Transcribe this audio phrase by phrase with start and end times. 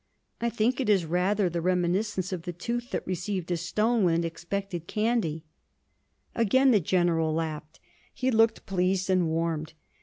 [0.39, 4.23] 'I think it is rather the reminiscence of the tooth that received a stone when
[4.23, 5.43] it expected candy.'
[6.33, 7.79] Again the General laughed;
[8.11, 9.73] he looked pleased and warmed.